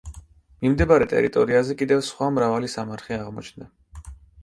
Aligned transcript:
მიმდებარე 0.65 1.09
ტერიტორიაზე 1.11 1.77
კიდევ 1.83 2.03
სხვა 2.09 2.33
მრავალი 2.41 2.73
სამარხი 2.79 3.19
აღმოჩნდა. 3.23 3.73